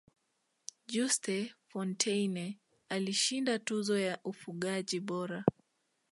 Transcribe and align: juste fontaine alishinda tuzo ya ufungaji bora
juste 0.87 1.53
fontaine 1.67 2.59
alishinda 2.89 3.59
tuzo 3.59 3.99
ya 3.99 4.17
ufungaji 4.23 4.99
bora 4.99 5.43